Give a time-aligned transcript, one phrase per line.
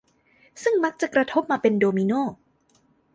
[0.63, 2.21] ซึ่งมักจะกระทบมาเป็นโดมิโน่